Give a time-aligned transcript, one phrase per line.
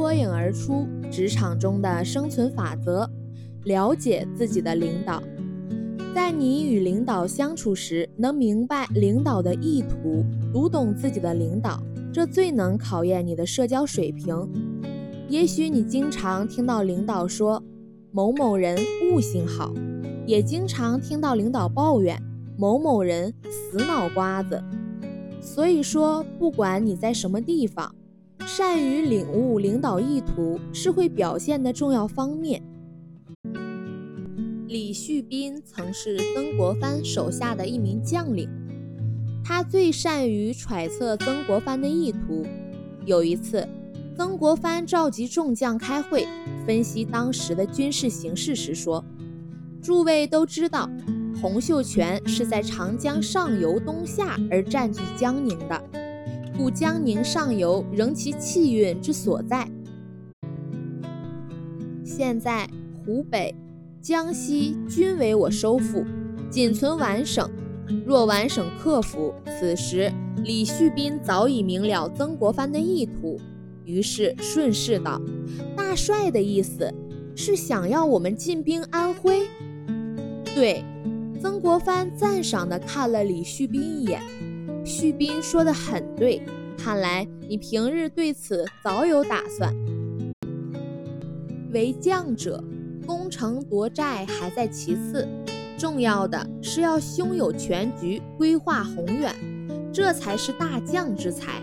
[0.00, 3.06] 脱颖而出职场中的生存法则，
[3.64, 5.22] 了解自己的领导。
[6.14, 10.24] 在你与领导相处时，能明白领导的意图，
[10.54, 11.78] 读懂自己的领导，
[12.10, 14.50] 这最能考验你的社交水平。
[15.28, 17.62] 也许你经常听到领导说
[18.10, 18.78] 某某人
[19.12, 19.70] 悟性好，
[20.26, 22.18] 也经常听到领导抱怨
[22.56, 24.64] 某某人死脑瓜子。
[25.42, 27.94] 所以说，不管你在什么地方，
[28.60, 32.62] 善于领悟领导意图是会表现的重要方面。
[34.68, 38.50] 李旭斌曾是曾国藩手下的一名将领，
[39.42, 42.44] 他最善于揣测曾国藩的意图。
[43.06, 43.66] 有一次，
[44.14, 46.28] 曾国藩召集众将开会，
[46.66, 49.02] 分析当时的军事形势时说
[49.80, 50.86] ：“诸位都知道，
[51.40, 55.82] 洪秀全是在长江上游东下而占据江宁的，
[56.60, 59.66] 故江宁上游仍其气运之所在。
[62.04, 62.68] 现在
[63.02, 63.54] 湖北。”
[64.02, 66.04] 江西均为我收复，
[66.50, 67.50] 仅存皖省。
[68.06, 73.38] 若皖省克服，此时李旭斌早已明了曾国藩的意图，
[73.84, 75.20] 于是顺势道
[75.76, 76.92] ：“大帅的意思
[77.34, 79.46] 是想要我们进兵安徽。”
[80.54, 80.82] 对，
[81.40, 84.20] 曾国藩赞赏地看了李旭斌一眼。
[84.84, 86.42] 旭斌说的很对，
[86.76, 89.74] 看来你平日对此早有打算。
[91.72, 92.62] 为将者。
[93.06, 95.26] 攻城夺寨还在其次，
[95.76, 99.34] 重要的是要胸有全局，规划宏远，
[99.92, 101.60] 这才是大将之才。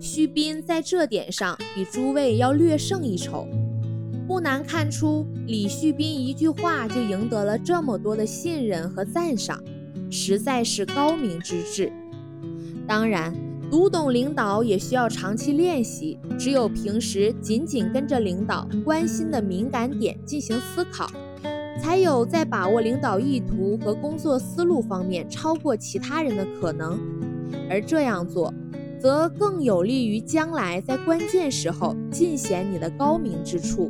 [0.00, 3.46] 徐斌在这点上比诸位要略胜一筹，
[4.26, 9.62] 不难看出，李旭斌一句话就赢得了这么多的信任和赞赏，
[10.10, 11.92] 实在是高明之至。
[12.90, 13.32] 当然。
[13.70, 21.08] 读懂领导也需要长期练习，只有平时紧紧跟着领导关心的敏感点进行思考，
[21.80, 26.98] 才有在把握领导意图和工作思路方面超过其他人的可能。
[27.70, 28.52] 而这样做，
[29.00, 33.88] 则更有利于将来在关键时候尽显你的高明之处。